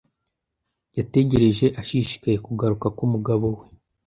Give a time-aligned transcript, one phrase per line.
[0.97, 3.63] Yategereje ashishikaye kugaruka k'umugabo we.